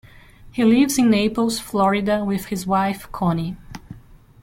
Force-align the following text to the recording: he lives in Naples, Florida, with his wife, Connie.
he 0.51 0.63
lives 0.65 0.97
in 0.97 1.11
Naples, 1.11 1.59
Florida, 1.59 2.25
with 2.25 2.45
his 2.47 2.65
wife, 2.65 3.07
Connie. 3.11 3.55